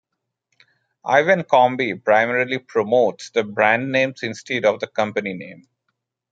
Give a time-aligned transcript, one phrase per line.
[1.05, 5.67] Ivan Combe primarily promotes the brand names instead of the company name.